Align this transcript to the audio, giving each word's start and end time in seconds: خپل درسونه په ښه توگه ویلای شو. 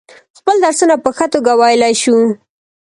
خپل 0.37 0.55
درسونه 0.65 0.95
په 1.03 1.09
ښه 1.17 1.25
توگه 1.33 1.53
ویلای 1.61 1.93
شو. 2.01 2.15